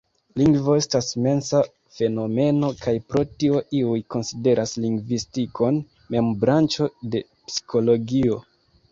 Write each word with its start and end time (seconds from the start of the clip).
Lingvo 0.39 0.75
estas 0.83 1.07
mensa 1.23 1.59
fenomeno, 1.97 2.69
kaj 2.85 2.93
pro 3.11 3.21
tio 3.43 3.59
iuj 3.79 3.97
konsideras 4.15 4.73
lingvistikon 4.85 5.77
mem 6.15 6.31
branĉo 6.45 6.87
de 7.17 7.23
psikologio. 7.51 8.39